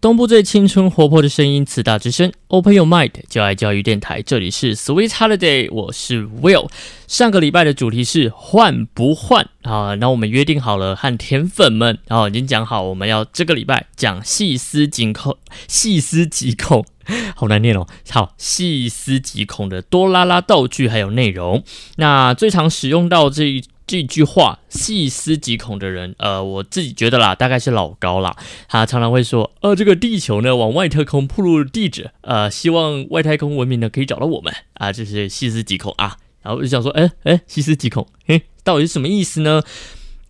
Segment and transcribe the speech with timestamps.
[0.00, 6.70] 东部最青春活泼的声音，慈大之声，Open Your Mind，就爱教育电台，这里是 Sweet Holiday，我是 Will。
[7.06, 9.94] 上个礼拜的主题是换不换啊？
[9.96, 15.36] 那我们约定好了和甜粉们，然后已经讲好，我们要这个礼拜讲细思极恐，
[15.68, 16.82] 细思极恐，
[17.36, 17.86] 好难念哦。
[18.08, 21.62] 好，细思极恐的多拉拉道具还有内容。
[21.96, 23.62] 那最常使用到这一。
[23.90, 28.36] 这句话细思极恐的人，呃，我自己觉得啦，大概是老高啦。
[28.68, 36.16] 他常常会说，呃，这个地球呢往外太空铺路地址，呃，希望外太空文明呢可以找到我们啊，就是细思极恐啊。
[36.40, 39.60] 然后我就想说，哎哎，细思极恐，嘿，到底是什么意思呢？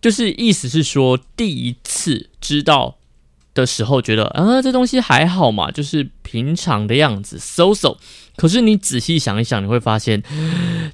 [0.00, 2.96] 就是意思是说，第一次知道
[3.52, 7.98] 的时候觉得啊，这东西还好嘛，就是平常的样子，so so。
[8.36, 10.22] 可是你仔细想一想，你会发现，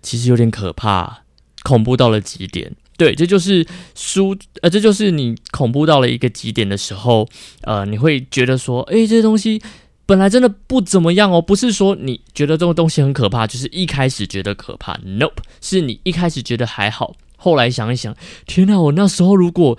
[0.02, 1.25] 其实有点可怕。
[1.66, 3.66] 恐怖到了极点，对，这就是
[3.96, 7.28] 书，呃，这就是你恐怖到了一个极点的时候，
[7.62, 9.60] 呃，你会觉得说，诶，这些东西
[10.06, 19.76] 本来真的不怎么样哦，不是说你觉得这种东西很可怕，就是一开始觉得可怕，nope，是你一开始觉得还好，后来想一想，天哪，我那时候如果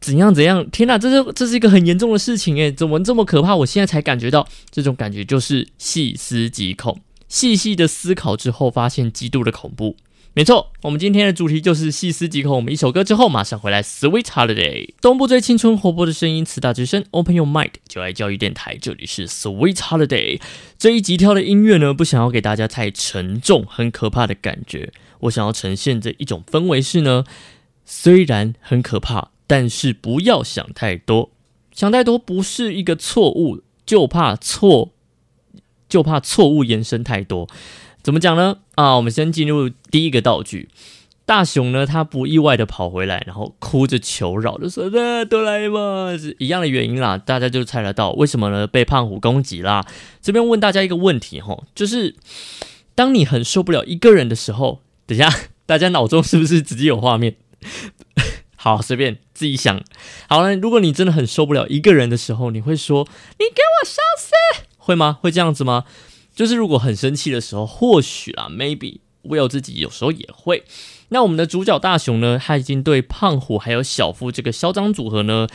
[0.00, 3.54] 怎样怎样，天哪，这是这是一个很严重的事情，诶，怎么这么可怕？
[3.54, 9.96] 我现在才感觉到这种感觉，就是细思极恐，细细的思考之后，发现极度的恐怖。
[10.32, 12.54] 没错，我们今天的主题就是细思极恐。
[12.54, 20.40] 我们一首歌之后马上回来，Sweet Holiday，东部最青春活泼的声音，慈大之声，Open Your Mind，就爱教育电台，这里是 Sweet Holiday。
[20.78, 24.92] 这一集跳的音乐呢，不想要给大家太沉重、很可怕的感觉，
[25.22, 27.24] 我想要呈现这一种氛围是呢，
[27.84, 31.32] 虽然很可怕，但是不要想太多，
[31.72, 34.92] 想太多不是一个错误，就怕错，
[35.88, 37.48] 就怕错误延伸太多。
[38.02, 38.58] 怎么讲呢？
[38.74, 40.68] 啊，我们先进入第一个道具。
[41.26, 48.66] 大雄呢，他不意外的跑回来，然后哭着求饶，就说：“啊，哆啦 A 梦是一样的原因啦。”大家就猜得到为什么呢？
[48.66, 49.86] 被胖虎攻击啦。
[50.20, 52.16] 这边问大家一个问题哈，就是
[52.96, 55.32] 当你很受不了一个人的时候，等下
[55.66, 57.36] 大家脑中是不是直接有画面？
[58.56, 59.80] 好，随便自己想。
[60.28, 63.06] 好了，如果你真的很受不了一个人的时候，你会说
[63.38, 65.18] ：“你给我消失！”会吗？
[65.20, 65.84] 会这样子吗？
[66.40, 70.64] 就是如果很生气的时候，或许啊，maybe Will 自己有时候也会。
[71.10, 75.46] 那我们的主角大雄呢，他已经对胖虎还有小夫这个嚣张组合呢，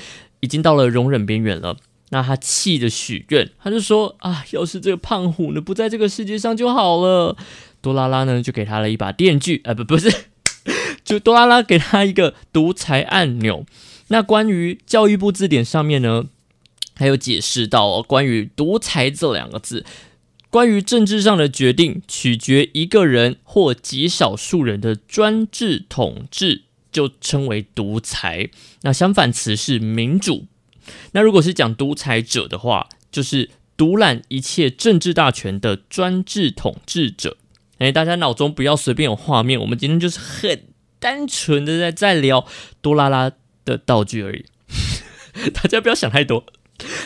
[0.42, 1.78] 已经到了容忍边缘了。
[2.12, 7.36] 那他气的许愿，他就说啊，要是这个胖虎呢不在这个世界上就好了。
[7.82, 10.14] 多拉拉呢就给他了一把电锯，呃不不是，
[11.04, 13.66] 就多拉拉给他一个独裁按钮。
[14.10, 16.26] 那关于教育部字典上面呢，
[16.96, 19.84] 还有解释到哦关于独裁这两个字。
[20.56, 26.62] 关于政治上的决定取决一个人或极少数人的专制统治，
[26.94, 28.50] 就称为独裁。
[28.84, 30.46] 那相反词是民主。
[31.12, 37.36] 那如果是讲独裁者的话，就是独揽一切政治大权的专制统治者。
[37.80, 40.68] 哎，大家脑中不要随便有画面，我们今天就是很
[41.00, 42.48] 单纯的在在聊
[42.80, 43.30] 多拉拉
[43.66, 44.46] 的道具而已，
[45.52, 46.46] 大家不要想太多。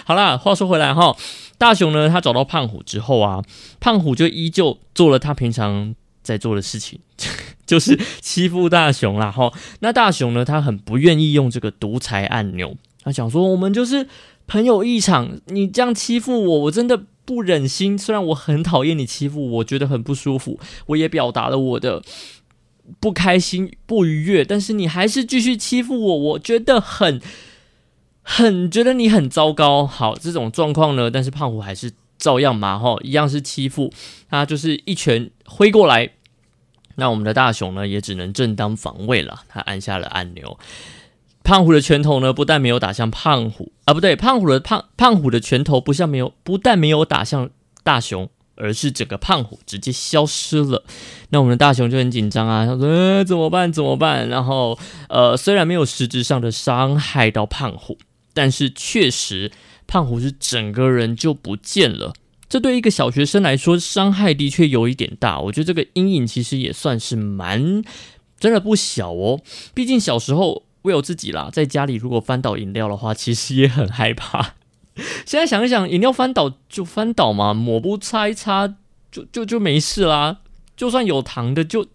[0.05, 1.17] 好啦，话说回来哈。
[1.59, 2.09] 大雄呢？
[2.09, 3.43] 他找到胖虎之后啊，
[3.79, 5.93] 胖虎就依旧做了他平常
[6.23, 6.99] 在做的事情，
[7.67, 9.29] 就是欺负大雄啦。
[9.29, 10.45] 哈，那大雄呢？
[10.45, 14.07] 他很不愿意用这个独裁按钮，他想说：“我们就是
[14.47, 17.97] 朋友一场，你这样欺负我，我真的不忍心。
[17.97, 22.01] 虽然我很讨厌你欺负我，觉得很不舒服，我也表达了我的
[23.01, 27.21] 不开心、不愉悦，但是你还是继续欺负我，我觉得很。”
[28.31, 33.91] 很觉得你很糟糕，好这种状况呢，但是胖虎还是照样嘛吼，一样是欺负
[34.29, 36.11] 他，就是一拳挥过来，
[36.95, 40.59] 那我们的大雄呢也只能正当防卫了，他按下了按钮，
[41.43, 47.49] 胖虎的拳头呢不但没有打向胖虎啊，不对，胖虎的胖胖虎的拳头不像没有，不但没有打向
[47.83, 50.83] 大雄，而是整个胖虎直接消失了，
[51.29, 54.29] 那我们的大雄就很紧张啊，他说呃怎么办怎么办？
[54.29, 54.77] 然后
[55.09, 57.97] 呃虽然没有实质上的伤害到胖虎。
[58.39, 59.51] 但是确实，
[59.85, 62.13] 胖虎是整个人就不见了。
[62.47, 65.41] 这对一个小学生来说，伤害的确有一点大。
[65.41, 67.83] 我觉得这个阴影其实也算是蛮
[68.39, 69.41] 真的不小哦。
[69.73, 74.55] 毕竟小时候我有自己啦，在家里如果翻倒饮料的话，其实也很害怕。
[75.27, 78.73] 现在想一想，饮料翻倒就翻倒嘛，抹布擦一擦
[79.11, 80.37] 就就就没事啦。
[80.77, 81.85] 就算有糖的，就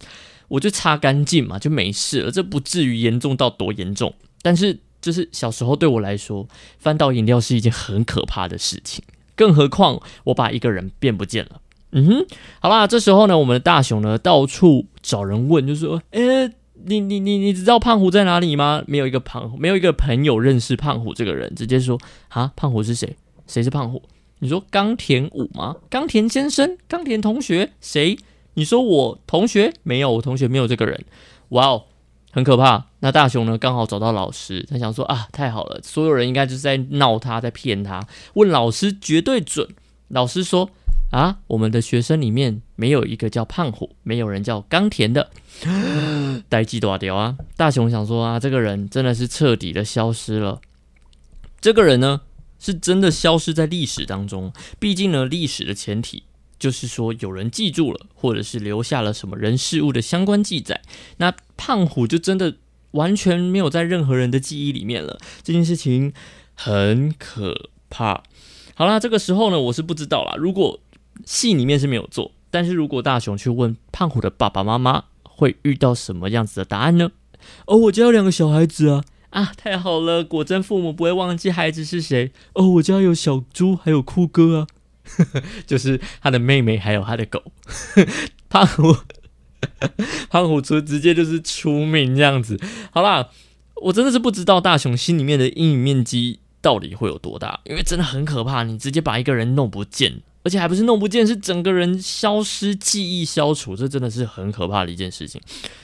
[0.49, 2.29] 我就擦干净嘛，就没事了。
[2.29, 4.13] 这不至于严重到多严重，
[4.43, 4.81] 但是。
[5.05, 6.47] 就是小时候对我来说，
[6.79, 9.03] 翻倒饮料是一件很可怕的事情，
[9.35, 11.61] 更何况我把一个人变不见了。
[11.91, 12.25] 嗯哼，
[12.59, 16.51] 好啦，这时候呢，我们的大雄呢到处找人问，就说：“诶，
[16.85, 21.99] 你你你你知道胖虎在哪里吗？”没有一个胖，没有一个朋友认识胖虎这个人，直接说
[22.29, 23.15] ：“啊，胖虎是谁？
[23.45, 24.01] 谁是胖虎？
[24.39, 25.75] 你说冈田武吗？
[25.89, 26.77] 冈田先生？
[26.89, 27.71] 冈田同学？
[27.79, 28.17] 谁？
[28.55, 29.71] 你说我同学？
[29.83, 31.05] 没有，我同学没有这个人。
[31.49, 31.83] 哇哦，
[32.35, 32.87] 很可怕。
[32.99, 33.57] 那大雄呢？
[33.57, 38.05] 刚好找到老师，他想说啊，太好了，所有人应该就是在闹他，在骗他。
[38.33, 39.65] 问老师绝对准。
[40.09, 40.69] 老师说
[41.13, 45.29] 啊，我们的学生里面没有一个叫胖虎，没有人叫冈田的。
[46.49, 47.37] 呆鸡多屌啊！
[47.55, 50.59] 大雄想说啊，这个人真的是彻底的消失了。
[51.61, 52.19] 这个人呢，
[52.59, 54.51] 是真的消失在历史当中。
[54.77, 56.23] 毕竟呢，历史的前提
[56.65, 60.81] 就是说有人记住了，或者是留下了什么人事物的相关记载。
[61.17, 62.55] 那胖虎就真的
[62.91, 65.19] 完全没有在任何人的记忆里面了。
[65.43, 66.11] 这件事情
[66.55, 68.23] 很可怕。
[68.73, 70.35] 好啦，这个时候呢，我是不知道啦。
[70.37, 70.79] 如果
[71.25, 75.03] 戏里面是没有做，但是如果大雄去问胖虎的爸爸妈妈。
[75.37, 77.11] 会遇到什么样子的答案呢？
[77.65, 79.03] 哦，我家有两个小孩子啊！
[79.31, 82.31] 啊，太好了，果真父母不会忘记孩子是谁。
[82.53, 84.67] 哦，我家有小猪，还有酷哥啊，
[85.65, 87.43] 就是他的妹妹，还有他的狗。
[88.49, 88.95] 胖虎，
[90.29, 92.59] 胖虎出直接就是出名这样子。
[92.91, 93.29] 好啦，
[93.81, 100.21] 我真的是不知道大雄心里面的阴影面积到底会有多大，因为真的很可怕，你直接把一个人弄不见。
[100.43, 105.41] 而且还不是弄不见，是整个人消失、记忆消除，这真的是很可怕的一件事情。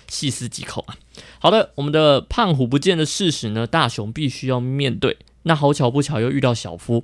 [0.08, 0.96] 细思极恐啊！
[1.40, 5.18] 好的，我们的胖虎不见的事实呢，大雄必须要面对。
[5.42, 7.04] 那好巧不巧又遇到小夫，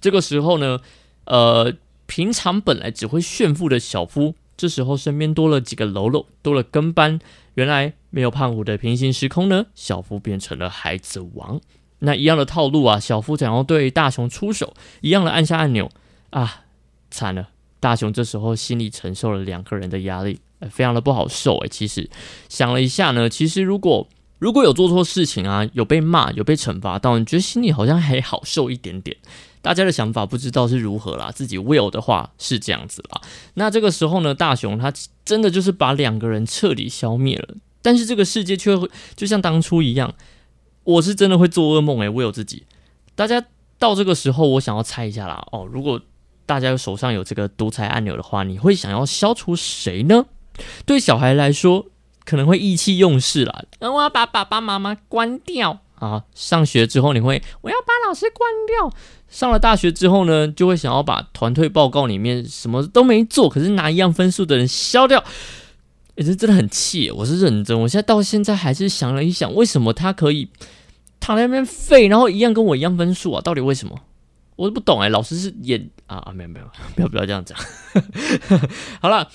[0.00, 0.80] 这个时候呢，
[1.26, 1.74] 呃，
[2.06, 7.20] 平常本来只会炫富的小夫，这时候身边多了几个喽喽，多了跟班。
[7.54, 11.60] 原来没有胖虎的平行时空呢，小夫变成了孩子王。
[12.00, 15.90] 那一样的套路啊，小夫想要对大雄出手，一样的按下按钮
[16.30, 16.64] 啊。
[17.10, 17.48] 惨了，
[17.80, 20.38] 大雄这时候心里承受了两个人的压力，
[20.70, 22.10] 非常的不好受诶，其实
[22.48, 24.06] 想了一下呢，其实如果
[24.38, 29.16] 如果有做错事情啊，有被骂，有被惩罚到，你觉得心里好像还好受一点点。
[29.66, 33.20] 大家的想法不知道是如何啦，自己 will 的话是这样子啦。
[33.54, 34.92] 那这个时候呢，大雄他
[35.24, 40.14] 真的就是把两个人彻底消灭了，但是这个世界却会就像当初一样，
[40.84, 42.64] 我是真的会做噩梦诶 will 自己。
[43.16, 43.44] 大家
[43.76, 46.00] 到这个时候，我想要猜一下啦，哦，如果。
[46.48, 50.26] 大家手上有这个独裁按钮的话，你会想要消除谁呢？
[50.84, 51.86] 对小孩来说，
[52.24, 53.64] 可能会意气用事啦。
[53.80, 56.22] 我要把爸爸妈妈关掉啊！
[56.34, 58.96] 上学之后，你会我要把老师关掉。
[59.28, 65.22] 上了大学之后呢，就会想要把团队报告里面什么都没做，可是拿一样分数的人消掉。
[66.14, 67.78] 也是真的很气，我是认真。
[67.78, 70.48] 我现在到现在还是想了一想，为什么他可以
[71.20, 73.40] 躺在那边废，然后一样跟我一样分数啊？
[73.42, 73.98] 到底为什么？
[74.56, 77.58] 我都不懂哎，老师是演啊啊，没有没有，不要不要这样讲。
[79.02, 79.28] 好了，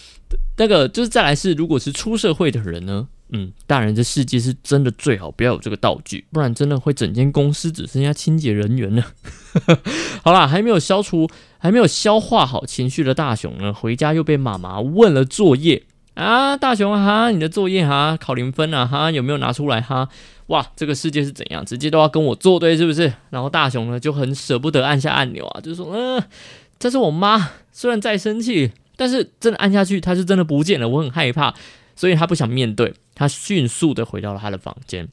[0.57, 9.03] 那个就是再来是，如果是出社会的人呢，嗯，大人这世界是真的最好不要有这个道具，不然真的会整间公司只剩下清洁人员了。
[10.23, 15.83] 好啦，还没有消除，还没有消化好情绪的大雄呢，回家又被妈妈问了作业
[16.13, 20.09] 啊，大雄哈，你的作业哈考零分啊哈，有没有拿出来哈？
[20.47, 21.65] 哇，这个世界是怎样？
[21.65, 23.13] 直接都要跟我作对，是不是？
[23.29, 26.21] 然后大雄呢就很舍不得按下按钮啊，就说：“嗯，
[26.77, 31.53] 这是我妈，虽然再生气，但是真的按下去，她是真的不见了，我很害怕，
[32.01, 35.07] 所以他不想面对，他迅速的回到了他的房间，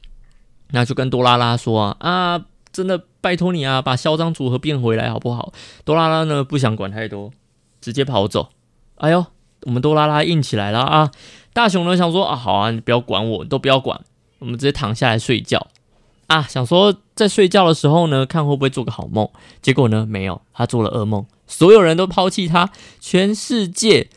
[0.70, 5.52] 那就跟多拉拉说啊啊，真的拜托你啊，把嚣张组合变回来好不好？
[5.85, 7.30] 多拉拉呢不想管太多，
[7.83, 8.49] 直接跑走。
[8.95, 9.26] 哎呦，
[9.64, 11.11] 我们多拉拉硬起来了啊！
[11.52, 14.00] 大雄呢想说啊，好啊，你不要管我，都不要管。
[14.38, 15.66] 我们直接躺下来睡觉
[16.28, 16.40] 啊！
[16.45, 19.28] 想说在睡觉的时候呢，看会不会做个好梦。
[19.61, 21.26] 结果呢，没有，他做了噩梦。
[21.47, 24.09] 所有人都抛弃他，全世界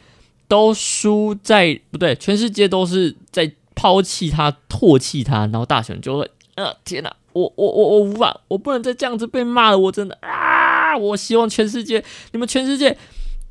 [0.51, 5.47] 都输在不对，全世界都是在抛弃他、唾弃他。
[5.47, 9.79] 然后大雄就会，呃，天哪，我我我我无法，我不能再这样子被骂了。
[9.79, 10.97] 我真的啊！
[10.97, 12.03] 我希望全世界，
[12.33, 12.97] 你们全世界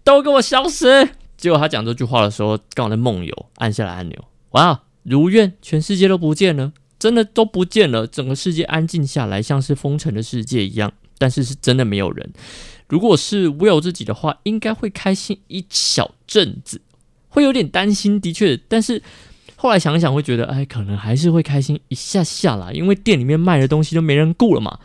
[0.05, 1.09] 都给我消失。
[1.39, 4.83] 结果他讲这句话的时候，刚好在梦游，按下了按钮，哇！
[5.05, 10.93] 如愿，全世界都不见了，真的都不见了，整个世界安静下来，像是封城的世界一样。
[11.17, 12.31] 但是是真的没有人。
[12.89, 16.83] 如果是 Will 自己的话，应该会开心一小阵子，
[17.31, 18.55] 会有点担心，的确。
[18.69, 19.03] 但是
[19.57, 24.79] 后来想想，会觉得，哎，可能还是会开心一下下啦，因为店里面卖的东西都没人顾了嘛。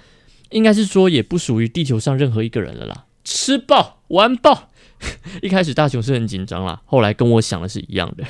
[0.51, 3.05] 应该是说，也不属于地球上任何一个人了啦。
[3.25, 4.69] 吃爆，玩爆。
[5.41, 8.23] 一开始大雄是很紧张啦，后来跟我想的是一样的，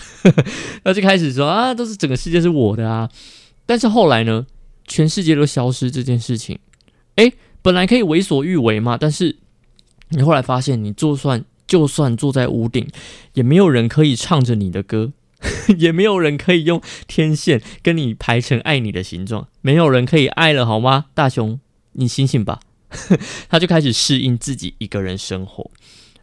[0.83, 3.07] 那就开始说啊，都是整个世界是我的啊。
[3.65, 4.45] 但是后来呢，
[4.87, 6.57] 全世界都消失这件事情，
[7.15, 9.37] 诶，本来可以为所欲为嘛，但是
[10.09, 12.87] 你后来发现，你就算就算坐在屋顶，
[13.33, 15.13] 也没有人可以唱着你的歌，
[15.77, 21.05] 也没有人可以用天线跟你排成爱你的形状，没有人可以爱了，好吗？
[21.13, 21.59] 大雄，
[21.93, 22.59] 你醒醒吧，
[23.49, 25.71] 他就开始适应自己一个人生活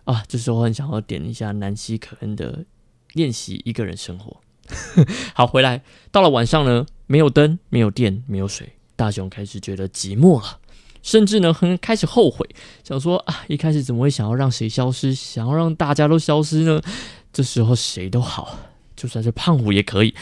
[0.05, 0.23] 啊。
[0.29, 2.65] 这时候很想要点一下南希可恩的
[3.13, 4.41] 练习一个人生活。
[5.35, 10.61] 好，回来到了晚上呢，没有灯，没有电，没有水，大雄开始觉得寂寞了，
[11.03, 12.49] 甚至呢，很开始后悔，
[12.83, 16.81] 想说啊，一开始怎么会想要让谁消失，想要让大家都消失呢？
[17.33, 18.57] 这时候谁都好，
[18.97, 20.15] 就算是胖虎也可以。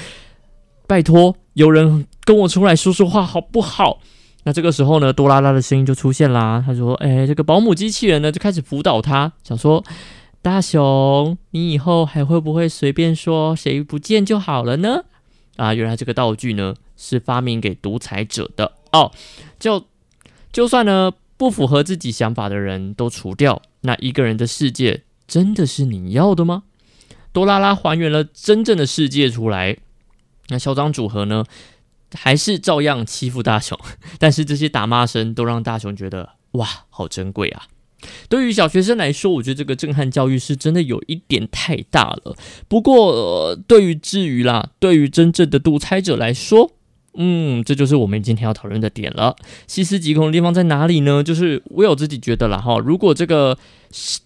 [0.86, 4.00] 拜托，有人跟我出来说说话好不好？
[4.44, 6.62] 那这个时候呢，多拉拉的声音就出现啦。
[6.66, 9.84] 他说：“哎，这个保姆机器人呢，就开始辅导他，想说。”
[10.42, 15.04] 大雄，你以后还会不会随便说谁不见就好了呢？
[15.56, 19.12] 啊，原来这个道具呢是发明给独裁者的哦。
[19.58, 19.84] 就
[20.52, 26.64] 就算呢不符合自己想法的人都除掉，那一个人的世界真的是你要的吗？
[27.32, 29.76] 多拉拉还原了真正的世界出来，
[30.48, 31.44] 那嚣张组合呢
[32.12, 33.78] 还是照样欺负大雄，
[34.18, 37.68] 但是这些打骂声都让大雄觉得哇，好珍贵啊！
[38.28, 42.34] 对于小学生来说，我觉得这个震撼教育是真的有一点太大了。
[42.66, 46.72] 不过，对于至于啦，对于真正的独裁者来说，
[47.14, 49.34] 嗯，这就是我们今天要讨论的点了。
[49.66, 51.22] 细思极恐的地方在哪里呢？
[51.22, 53.56] 就是我有自己觉得了哈，如果这个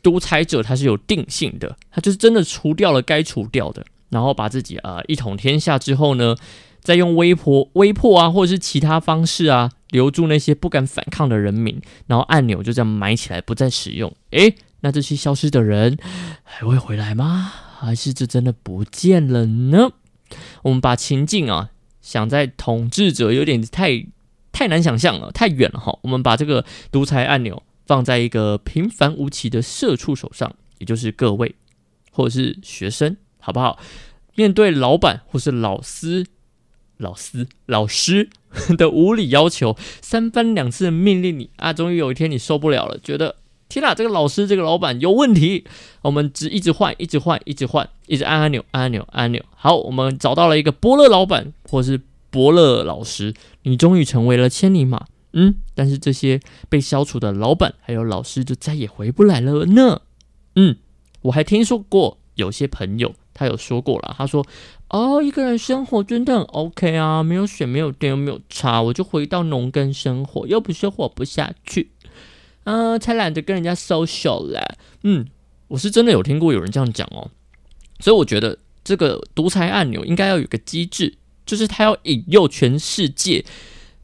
[0.02, 6.36] 独裁者他是有定性的，他就是真的除掉了该除掉的，然后把自己啊一统天下之后呢？
[6.82, 14.12] 再用微波、微破啊，或者是其他方式啊，留住那些不敢反抗的人民，然后按钮就这样埋起来，不再使用。
[14.32, 15.96] 诶，那这些消失的人
[16.42, 17.50] 还会回来吗？
[17.78, 19.92] 还是这真的不见了呢？
[20.60, 21.70] 我们把情境啊
[22.04, 24.04] 想在统治者有点太
[24.52, 25.98] 太难想象了，太远了哈。
[26.02, 31.54] 我们把这个独裁按钮放在一个平凡无奇的社畜手上，也就是各位
[32.12, 33.78] 或者是学生，好不好？
[34.36, 36.26] 面对老板或是老师。
[36.98, 38.30] 老师老师
[38.78, 43.34] 的无理要求，三番两次命令你啊，终于有一天你受不了了，觉得
[43.74, 45.64] 天哪，这个老师这个老板有问题。
[46.02, 49.44] 我们只一直换，一直换，一直换，一直按按钮，按按钮，按按钮。
[49.56, 52.00] 好，我们找到了一个伯乐老板，或是
[52.30, 55.06] 伯乐老师，你终于成为了千里马。
[55.32, 56.38] 嗯，但是这些
[56.68, 60.02] 被消除的老板还有老师就再也回不来了呢。
[60.54, 60.76] 嗯，
[61.22, 64.46] 我还听说过有些朋友他有说过了，他说。
[64.90, 71.90] 哦，一个人生活真的很 OK 啊，没有水，没有电，又没有茶，我就回到农耕生活，又不是活不下去，
[72.64, 74.60] 嗯，才懒得跟人家 social 嘞。
[75.02, 75.26] 嗯，
[75.68, 77.30] 我是真的有听过有人这样讲哦，
[78.00, 81.14] 所以我觉得这个独裁按钮应该要有个机制，
[81.46, 83.44] 就是他要引诱全世界，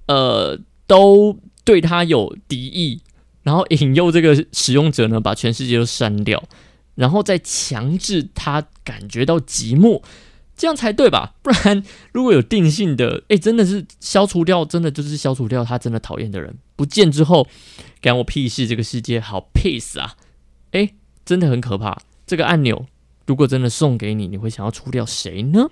[0.07, 3.03] 呃，都对他有敌意，
[3.43, 6.43] 然后引诱这个使用者呢，把全世界都删掉，
[6.95, 10.03] 然后再强制他感觉到寂寞。
[10.57, 11.37] 这样才对吧？
[11.41, 17.47] 不然如果有定性的，哎，真的是消除掉，真的就是消除掉他真的讨厌的人，不见之后，
[18.01, 18.67] 干我屁事！
[18.67, 20.17] 这个世界好 peace 啊！
[20.71, 20.95] 哎，
[21.27, 22.01] 真的很可怕。
[22.27, 22.87] 这个按钮
[23.27, 25.69] 如果真的送给你，你会想要除掉谁呢？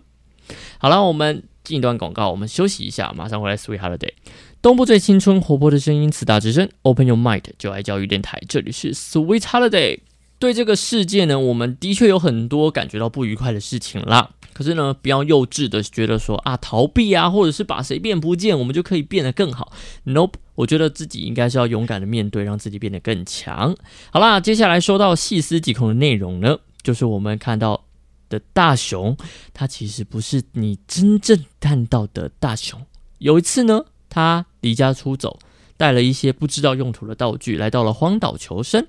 [0.76, 3.56] 好了，我们进一段广告，我们休息一下，马上回来。
[3.56, 4.12] Sweet Holiday，
[4.60, 10.00] 东部最青春活泼的声音，慈大之声，Open Your Mind，就爱教育电台，这里是 Sweet Holiday。
[10.38, 14.32] 对这个世界呢，我们的确有很多感觉到不愉快的事情啦。
[14.58, 19.72] 可是呢，不要幼稚的觉得说啊，逃避啊，或者是把谁变不见，我们就可以变得更好。
[20.04, 23.76] Nope，我觉得自己应该是要勇敢的面对，让自己变得更强。
[24.10, 27.84] 好啦，接下来说到细思极恐的内容呢，就是我们看到
[28.28, 29.16] 的大熊，
[29.54, 32.84] 它其实不是你真正看到的大熊。
[33.18, 35.38] 有一次呢，他离家出走，
[35.76, 38.84] 带了一些不知道用途的道具，来到了荒岛求生。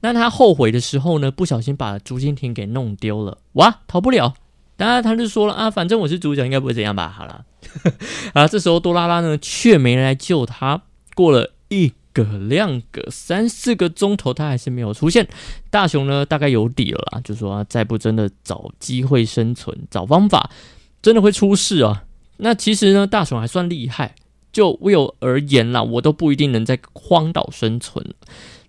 [0.00, 4.34] 那他后悔的时候呢，不小心把竹蜻蜓给弄丢了，哇，逃不了。
[4.76, 7.08] 当然，他就说了啊，反正我是主角，应该不会怎样吧？
[7.08, 7.44] 好了，
[8.34, 10.82] 啊，这时候多拉拉呢却没来救他。
[11.14, 15.28] 过了一个、两个、三四个钟头，他还是没有出现。
[15.70, 20.50] 大雄呢大概有底了啦，就说再不真的找机会生存、找方法，
[21.00, 22.02] 真的会出事啊。
[22.38, 24.16] 那其实呢，大雄还算厉害，
[24.52, 28.04] 就 Will 而言啦，我都不一定能在荒岛生存。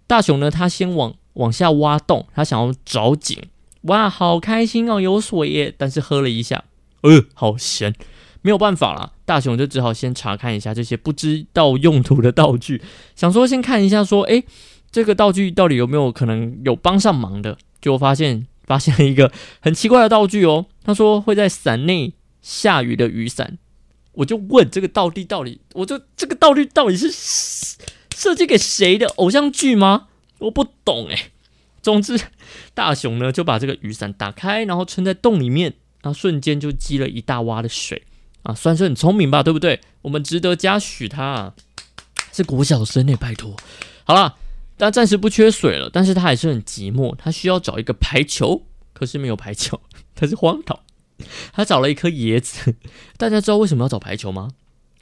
[0.05, 3.41] 大雄呢，他先往往下挖洞，他想要找井。
[3.85, 5.73] 哇，好开心哦，有水耶！
[5.77, 6.63] 但是喝了一下，
[7.01, 7.93] 呃，好咸，
[8.41, 9.13] 没有办法了。
[9.25, 12.81] 大雄就只好先查看一下这些不知道用途的道具，
[13.15, 14.43] 想说先看一下，说，诶，
[14.91, 17.57] 这个道具到底有没有可能有帮上忙的？
[17.81, 20.65] 就发现发现了一个很奇怪的道具哦。
[20.83, 23.59] 他说会在伞内下雨的雨伞，
[24.13, 27.11] 我就问这个道具到底，我就这个道具到底是
[28.15, 30.07] 设计给谁的偶像剧吗？
[30.39, 31.31] 我不懂诶。
[31.85, 32.19] 总之，
[32.73, 38.01] 大雄呢就把这个雨伞打开，然后撑在洞里面，然后瞬间就积了一大洼的水
[38.41, 39.79] 啊，算是很聪明吧，对不对？
[40.01, 41.23] 我们值得嘉许他。
[41.23, 41.53] 啊
[42.33, 43.55] 是国小生呢，拜托。
[44.03, 44.35] 好了，
[44.77, 49.79] 他暂时不缺水了，但是他还是很寂寞，他需要找一个排球，可是没有排球，
[50.15, 50.83] 他是荒岛。
[51.53, 52.75] 他找了一颗椰子，
[53.15, 54.49] 大家知道为什么要找排球吗？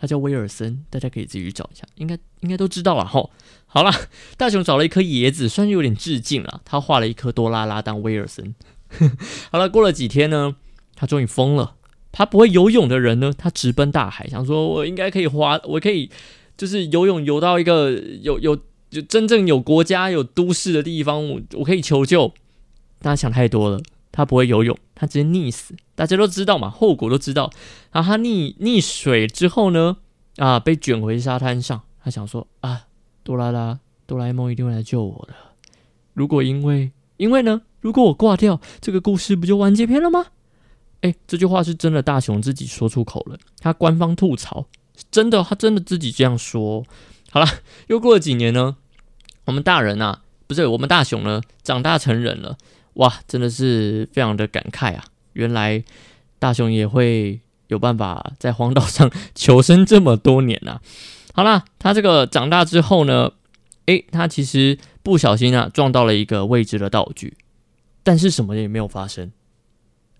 [0.03, 3.29] 他叫威尔森，大家可以自己去找一下，应该应该都知道了哈。
[3.65, 3.91] 好了，
[4.35, 6.59] 大雄找了一颗椰子，算是有点致敬了。
[6.65, 8.53] 他画了一颗多拉拉当威尔森。
[9.49, 10.57] 好了，过了几天呢，
[10.93, 11.75] 他终于疯了。
[12.11, 16.09] 他不会游泳的人呢，他直奔大海，想说我应该可以滑，我可以
[16.57, 18.57] 就是游泳游到一个有有
[18.89, 22.33] 就真正有国家有都市的地方，我我可以求救。
[23.01, 23.81] 大家想太多了，
[24.13, 25.75] 他不会游泳，他直接溺死。
[25.95, 27.51] 大家都知道嘛，后果都知道。
[27.91, 29.97] 然后他溺溺水之后呢，
[30.37, 31.81] 啊，被卷回沙滩上。
[32.01, 32.85] 他想说啊，
[33.23, 35.33] 多啦啦，哆啦 A 梦一定会来救我的。
[36.13, 37.63] 如果因为因为呢？
[37.81, 40.27] 如果我挂掉，这个故事不就完结篇了吗？
[41.01, 43.37] 诶，这句话是真的，大雄自己说出口了。
[43.59, 44.67] 他官方吐槽，
[45.11, 46.85] 真的，他真的自己这样说。
[47.29, 47.47] 好了，
[47.87, 48.77] 又过了几年呢？
[49.45, 52.57] 我们大人啊，不是我们大雄呢，长大成人了。
[52.95, 55.03] 哇，真的是非常的感慨啊！
[55.33, 55.83] 原来
[56.39, 60.81] 大雄也会有办法在荒岛上求生这么多年啊。
[61.33, 63.31] 好了，他这个长大之后呢，
[63.87, 67.37] 诶，他其实不小心啊撞到了一个未知的道具。
[68.03, 69.31] 但是什么也没有发生，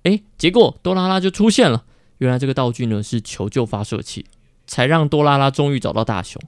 [0.03, 1.84] 哎，结果多拉拉就出现了。
[2.20, 4.25] 原来这个道具呢是求救发射器，
[4.65, 6.42] 才让多拉拉终于找到大熊。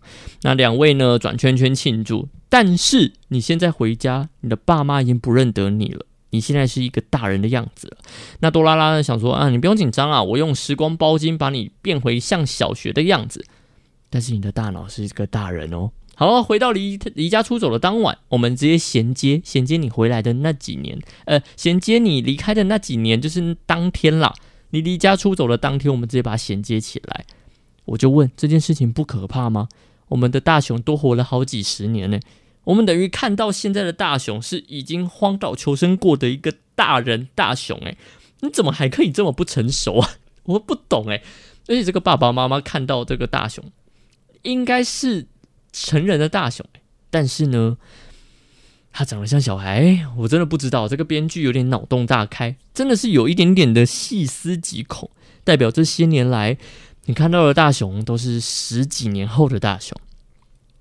[0.43, 2.29] 那两位呢转圈圈庆祝。
[2.47, 7.97] 但是你现在回家，你的爸妈已经不认得你了，你现在是一个大人的样子了。
[8.39, 13.45] 那多拉拉呢想说啊，你不用紧张啊，我用时光包金把你变回像小学的样子。
[14.09, 15.91] 但是你的大脑是一个大人哦。
[16.15, 24.33] 好，回到离离家出走的当晚，我们直接衔接衔接你回来的那几年，呃，衔接你离开的那几年，就是当天啦。
[24.69, 27.25] 你离家出走的当天，我们直接把它衔接起来。
[27.83, 29.67] 我就问这件事情不可怕吗？
[30.07, 32.19] 我们的大雄多活了好几十年呢，
[32.65, 37.97] 我们等于看到现在的大雄是已经荒岛求生过的一个大人大雄诶，
[38.41, 40.09] 你怎么还可以这么不成熟啊？
[40.43, 41.23] 我不懂诶。
[41.67, 43.63] 而且这个爸爸妈妈看到这个大熊，
[44.43, 45.27] 应该是。
[45.77, 46.65] 成人的大熊，
[47.09, 47.75] 但是呢，
[48.93, 50.87] 他长得像小孩，我真的不知道。
[50.87, 55.11] 这个编剧有点脑洞大开，真的是有一点点的细思极恐，
[55.43, 56.57] 代表这些年来
[57.07, 59.99] 你看到的大熊都是十几年后的大熊，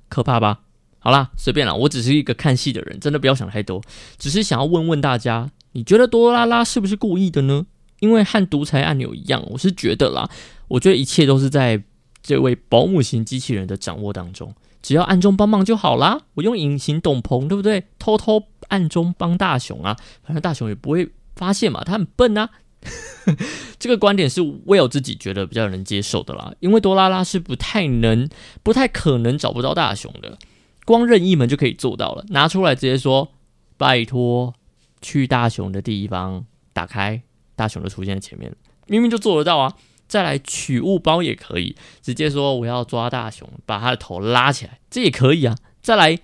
[0.08, 0.60] 可怕吧？
[1.04, 3.82] 好啦，随便啦，我只是一个看戏的人，真的不要想太多，
[4.16, 7.66] 只是想要问问大家，你觉得多拉拉是不是故意的呢？
[8.00, 10.30] 因为和独裁按钮一样，我是觉得啦，
[10.66, 11.82] 我觉得一切都是在
[12.22, 14.54] 这位保姆型机器人的掌握当中。
[14.80, 17.84] 只要暗中帮忙就好啦，我用隐形斗篷，对不对？
[17.98, 22.48] 偷偷暗中帮大雄啊，反正大雄也不会发现嘛，他很笨啊。
[23.78, 28.28] 这个观点是 Will 自己觉得比较能接受的啦，因为多拉拉是不太能、
[28.62, 30.36] 不太可能找不到大雄的，
[30.84, 33.32] 光任意门就可以做到了，拿出来直接说
[33.76, 34.54] 拜托
[35.00, 37.22] 去大雄的地方打开，
[37.56, 38.54] 大雄就出现在前面
[38.86, 39.76] 明明就做得到啊。
[40.06, 45.56] 再来取物包也可以，直接说我要抓大熊，把他的头拉起来，这也可以啊。
[45.80, 46.18] 再来，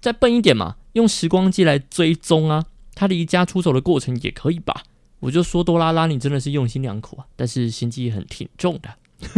[0.00, 2.64] 再笨一点嘛，用时光机来追踪啊，
[2.96, 4.82] 他离家出走的过程也可以吧？
[5.20, 8.90] 我就说多拉拉，你真的是用心良苦啊，但是心机很挺重的。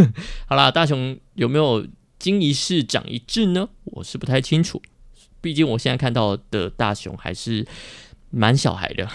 [0.49, 1.87] 好啦，大雄有没有
[2.25, 3.69] 经一事长一智呢？
[3.85, 4.81] 我是不太清楚，
[5.41, 7.67] 毕竟我现在看到的大雄还是
[8.31, 9.07] 蛮小孩的。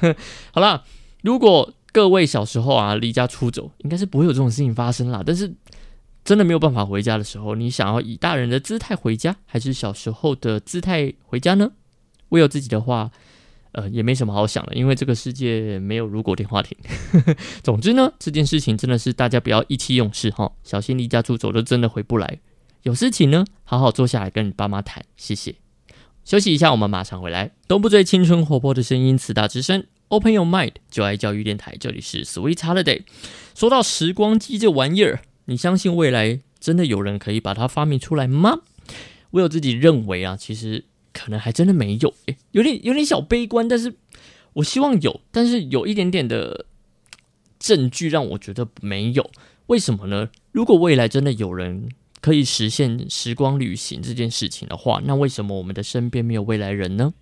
[0.52, 0.84] 好啦，
[1.22, 1.74] 如果。
[1.94, 5.22] 各位小时候啊，离家出走，应该是不会有这种事情发生啦。
[5.24, 5.54] 但是
[6.24, 11.70] 真的没有办法回家的时候，你想要以大人的姿态回家，还是小时候的姿态回家呢？
[12.30, 13.12] 我有自己的话，
[13.70, 16.76] 呃，也没什么好想的，因为这个世界没有如果电话亭。
[17.62, 22.40] 总之呢，这件事情真的是大家不要意气用事哈，小心离家出走就真的回不来。
[22.84, 25.02] 有事情呢，好好坐下来跟你爸妈谈。
[25.16, 25.54] 谢谢。
[26.22, 27.52] 休息一下，我们马上回来。
[27.66, 29.86] 都不最青春活泼的声音，慈大之声。
[30.08, 33.04] Open your mind，就爱教育电台，这里是 Sweet Holiday。
[33.54, 38.58] 说到时光机这玩意儿，你相信未来真的有人可以把它发明出来吗？
[39.30, 43.66] 我有自己认为啊，其实可能还真的没有，诶，有点有点小悲观。
[43.66, 43.94] 但是
[44.52, 46.66] 我希望有，但是有一点点的
[47.58, 49.30] 证据让我觉得没有。
[49.68, 50.28] 为什么呢？
[50.52, 51.88] 如果未来真的有人
[52.24, 57.12] 可以实现时光旅行这件事情的话，那为什么我们的身边没有未来人呢？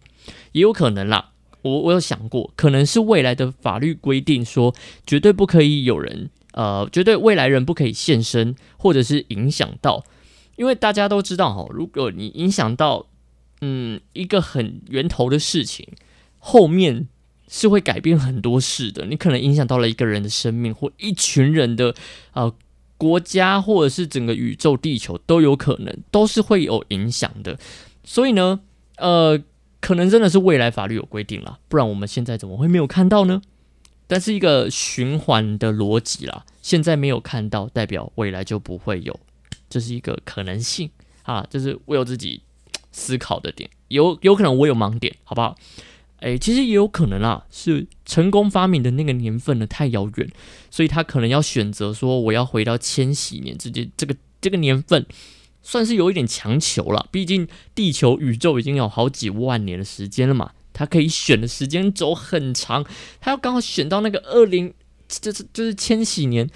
[0.52, 1.32] 也有可能啦。
[1.62, 4.72] 我我有想过，可能是未来的法律规定说，
[5.04, 10.04] 绝对不可以有人，呃，绝对未来人不可以现身，或者是影响到，
[10.54, 13.08] 因为大家都知道哈，如果你影响到，
[13.60, 15.88] 嗯，一个很源头的事情，
[16.38, 17.08] 后面
[17.48, 19.06] 是会改变很多事的。
[19.06, 21.92] 你可能影响到了一个人的生命，或一群人的，
[22.34, 22.54] 呃，
[23.02, 27.58] 国家或者是整个宇宙、地球都有可能，都是会有影响的。
[28.04, 28.60] 所以呢，
[28.98, 29.42] 呃，
[29.80, 33.42] 可能真的是未来法律有规定了，不然我们现在怎么会没有看到呢？
[34.06, 39.18] 但是一个循环的逻辑啦，现在没有看到，代表未来就不会有，
[39.68, 40.88] 这是一个可能性
[41.24, 42.40] 啊，这是我有自己
[42.92, 45.56] 思考的点，有有可能我有盲点，好不好？
[46.22, 50.30] 诶，其实也有可能啊，是成功发明的那个年份呢太遥远，
[50.70, 55.04] 所以他可能要选择说我要回到千禧年之间这个这个年份，
[55.62, 57.08] 算是有一点强求了。
[57.10, 62.84] 毕竟地球宇宙已经有好几万年的时间了嘛，他可以选的时间轴很长，
[63.20, 64.72] 他要刚好选到那个二零，
[65.08, 66.48] 就是就是千禧年，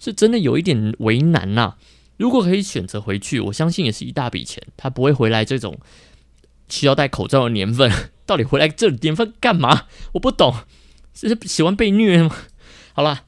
[0.00, 1.74] 是真的有一点为难呐。
[2.16, 5.76] 如果可以选择回去，我相信也是一大笔钱，他不会回来这种
[6.68, 7.90] 需要戴口罩的年份。
[8.26, 9.86] 到底回来这年份干嘛？
[10.12, 10.54] 我不懂，
[11.14, 12.34] 是喜欢被虐吗？
[12.94, 13.24] 好啦，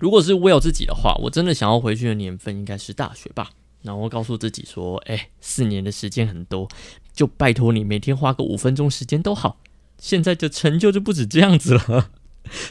[0.00, 3.50] 如果是 Will 自己的话，我真的想要回去的年份应该是大学吧。
[3.82, 6.68] 然后告诉自己说：“哎，四年的时间很多，
[7.12, 9.58] 就拜托你每天花个五分钟时间都好。
[9.98, 12.10] 现在的成就就不止这样子了。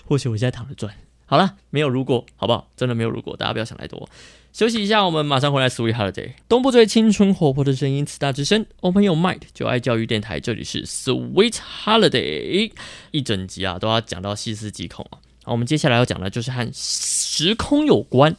[0.06, 0.94] 或许我现在躺着赚。
[1.32, 2.68] 好了，没有如果，好不好？
[2.76, 4.10] 真的没有如果，大家不要想太多。”
[4.52, 5.70] 休息一下，我们马上回来。
[5.70, 12.70] Sweet Holiday，东部最青春活泼的声音，慈大之声，Open Your Mind，就爱教育电台，这里是 Sweet Holiday。
[13.12, 15.24] 一整集啊，都要讲到细思极恐啊。
[15.46, 18.36] 好，我们接下来要讲的就是和时空有关。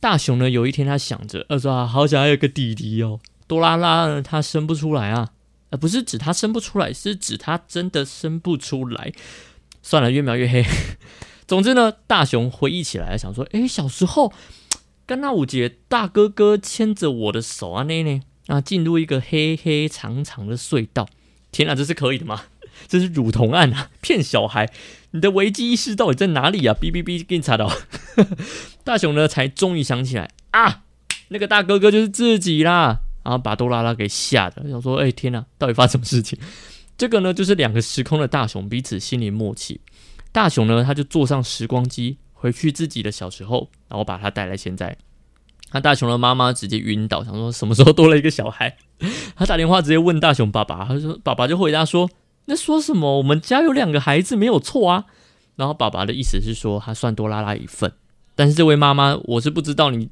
[0.00, 5.30] 大雄呢，有一天他想着，他说：“好想要有个弟弟哦。”多拉拉呢，他生不出来啊，
[5.70, 9.12] 呃，不是指他生不出来，是指他真的生不出来。
[9.82, 10.64] 算了，越描越黑。
[11.46, 14.32] 总之呢，大雄回忆起来，想说：“哎，小时候。
[15.06, 21.06] ”跟那五节大哥哥牵着我的手啊，那呢啊，进入一个黑黑长长的隧道。
[21.52, 22.44] 天啊，这是可以的吗？
[22.88, 24.72] 这是乳童案啊， 骗小孩！
[25.10, 26.74] 你的危机意识到底在哪里啊？
[26.74, 27.70] 哔哔哔，给你查到。
[28.82, 30.84] 大雄呢，才终于想起来啊，
[31.28, 33.00] 那个大哥哥就是自己啦。
[33.22, 36.38] 然后把多拉拉给吓的，想说：哎，天哪，到底发生什么事情？
[36.96, 39.82] 这个呢，就是两个时空的大雄彼此心灵默契。
[40.34, 42.18] 大雄呢，他就坐上时光机。
[42.32, 44.98] 回去自己的小时候，然后把他带来现在。
[45.70, 48.76] 他大雄的妈妈直接晕倒，想说什么时候多了一个小孩？
[49.34, 52.10] 他打电话直接问大雄爸爸，他说爸爸就回答说
[52.46, 53.16] ：“那说什么？
[53.18, 55.06] 我们家有两个孩子没有错啊。”
[55.56, 57.92] 然后爸爸的意思是说他算多拉拉一份。
[58.34, 60.10] 但是这位妈妈，我是不知道你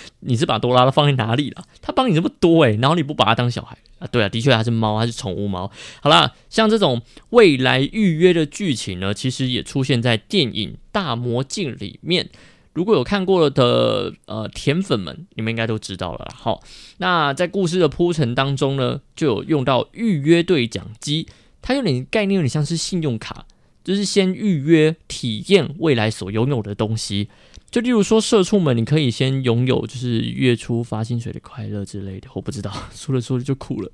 [0.20, 1.64] 你是把多拉拉放在哪里了？
[1.80, 4.06] 他帮你这么多诶，然后你不把他当小孩啊？
[4.08, 5.70] 对啊，的确它是猫，它是宠物猫。
[6.00, 12.30] 好啦，像这种未来预约的剧情呢，其实也出现在电影《大魔镜》里面。
[12.74, 16.26] 如果有看过的呃甜粉们，你们应该都知道了。
[16.34, 16.62] 好，
[16.96, 21.26] 那在故事的铺陈当中呢，就有用到预约对讲机，
[21.60, 23.44] 它有点概念，有点像是信用卡，
[23.84, 27.28] 就是先预约体验未来所拥有的东西。
[27.72, 33.90] 就例如说，社畜们，你可以先拥有就是月初发薪水的快乐之类的，我不知道，说着说着就哭了。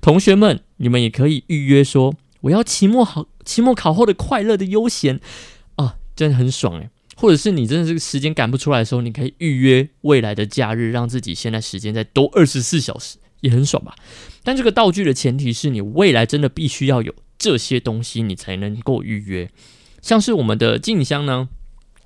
[0.00, 5.20] 同学们，你们也可以预约说，我要期末好，期末考后的快乐的悠闲
[5.76, 6.90] 啊，真的很爽诶。
[7.14, 13.94] 或者是你真的这个时间赶不出来的时候，你可以预约未来的假日，让自己现在时间再多二十四小时，也很爽吧。
[14.42, 19.48] 但这个道具的前提是你未来真的必须要有这些东西，你才能够预约。
[20.02, 21.48] 像是我们的静香呢。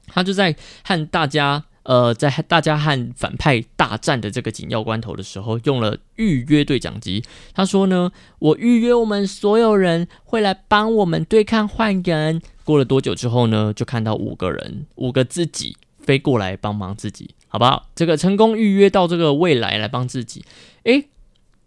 [0.07, 7.25] 他就在和大家，呃，在大家和反派大战的这个紧要关头的时候，用了预约对讲机。
[7.55, 13.73] 他说呢：“我预约我们所有人会来帮我们对抗坏人。”过了多久之后呢？
[13.75, 17.89] 就看到五个人，五个自己飞过来帮忙自己，好不好？
[17.97, 20.45] 这个成功预约到这个未来来帮自己。
[20.85, 21.09] 诶，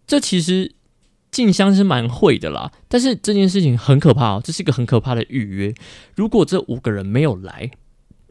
[0.07, 0.71] 这其实
[1.31, 2.71] 静香是蛮会的啦。
[2.87, 5.73] 但是这件事情很可怕哦，这是一个很可怕的预约。
[6.15, 7.71] 如果这五个人没有来，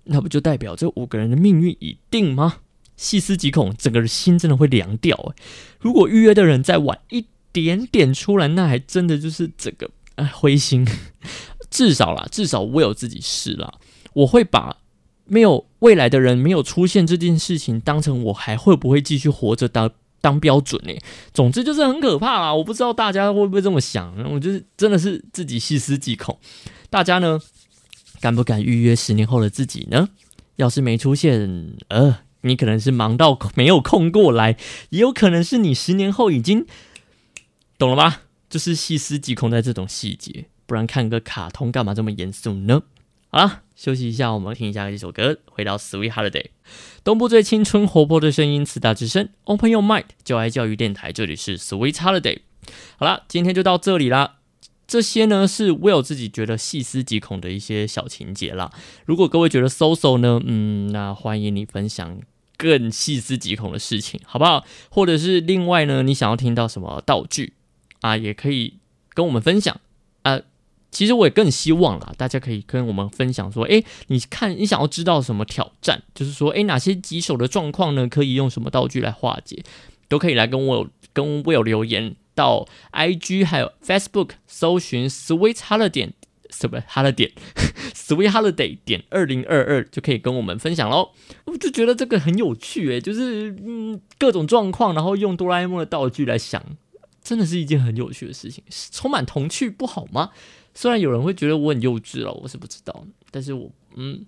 [0.05, 2.57] 那不就代表这五个人的命运已定吗？
[2.97, 5.43] 细思极恐，整个人心真的会凉掉哎！
[5.81, 10.87] 如果预约的人再晚一点点出来，那还真的就是整个哎灰心。
[11.71, 13.75] 至少啦，至少我有自己试啦，
[14.13, 14.77] 我会把
[15.25, 19.91] 没有未来的人没有出现这件事情当成我还会不会继续活着当
[20.21, 20.97] 当标准哎。
[21.33, 22.55] 总之就是很可怕啦！
[22.55, 26.39] 我不知道大家会不会这么想，我就是真的是自己细思极恐。
[26.89, 27.41] 大家呢？
[28.25, 30.09] 敢不敢预约十年后的自己呢？
[30.57, 34.57] 要是没出现，呃，你可能是忙到没有空过来，
[34.89, 36.65] 也有可能是你十年后已经
[37.77, 38.23] 懂了吧？
[38.49, 42.85] 就是细思极恐在这种细节，不然看个卡通干嘛这么严肃呢？
[43.29, 46.47] 好了，休息一下，我们听一下这首歌，回到 Sweet Holiday，
[47.03, 52.39] 东部最青春活泼的声音，四大之声，Open Your Mind，就爱教育电台，这里是 Sweet Holiday。
[52.97, 54.37] 好了，今天就到这里啦。
[54.95, 58.71] 这些呢是 Will 自己觉得细思极恐的一些小情节啦。
[59.07, 62.21] 如果各位觉得 so so 呢，嗯，那欢迎你分享
[62.57, 64.65] 更细思极恐的事情，好不好？
[64.91, 67.55] 或者是另外呢，你想要听到什么道具
[68.03, 68.75] 啊，也可以
[69.15, 69.81] 跟我们分享
[70.23, 70.41] 啊。
[70.93, 78.07] 其实我也更希望啦，大家可以跟我们分享说，诶，你看你想要知道什么挑战，就是说，诶，哪些棘手的状况呢？
[78.07, 79.65] 可以用什么道具来化解，
[80.07, 86.13] 都可以来跟我跟 Will 留言到 IG 还有 Facebook 搜寻 Sweet Holiday
[86.51, 87.33] 什么 Holiday
[87.95, 91.11] Sweet Holiday 点二零二二就可以跟我们分享喽。
[91.47, 96.63] 我就觉得这个很有趣诶，就是嗯各种状况，然后用哆啦 A 梦的道具来想，
[97.23, 100.31] 真的是一件很有趣的事情，充满童趣，不好吗？
[100.75, 104.27] 虽然有人会觉得我很幼稚了，我是不知道，但是我嗯，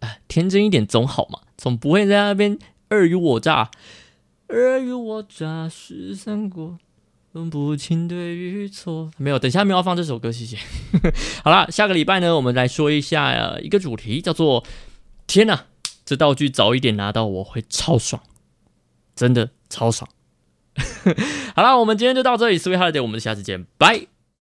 [0.00, 3.70] 哎，天真一点总好嘛，总不会在那边尔虞我诈，
[4.48, 6.78] 尔虞我诈是三国，
[7.32, 9.10] 分不清对与错。
[9.16, 10.58] 没有，等下没有要放这首歌，谢谢。
[11.42, 14.62] 好了，下个礼拜呢，我们来说一下一个主题，叫做
[15.26, 15.64] 天哪，
[16.04, 18.22] 这道具早一点拿到我会超爽，
[19.16, 20.10] 真的超爽。
[21.56, 24.06] 好了，我们今天就到这里，Sweet Holiday，我们下次见，拜。